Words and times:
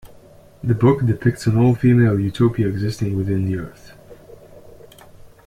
The 0.63 0.73
book 0.73 1.05
depicts 1.05 1.45
an 1.45 1.57
all-female 1.59 2.19
"utopia" 2.19 2.67
existing 2.67 3.15
within 3.15 3.45
the 3.45 3.59
Earth. 3.59 3.91